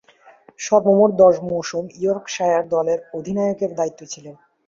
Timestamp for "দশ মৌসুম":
1.21-1.83